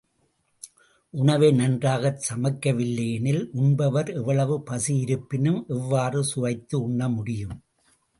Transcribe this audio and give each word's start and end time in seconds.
உணவை 1.13 1.51
நன்றாகச் 1.51 2.23
சமைக்கவில்லையெனில், 2.29 3.43
உண்பவர் 3.53 4.09
எவ்வளவு 4.13 4.55
பசியாயிருப்பினும் 4.69 5.61
எவ்வாறு 5.67 6.23
சுவைத்து 6.23 6.81
உண்ண 6.81 7.09
முடியும்? 7.09 7.55